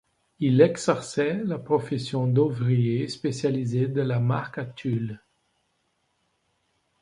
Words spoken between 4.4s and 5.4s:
à Tulle.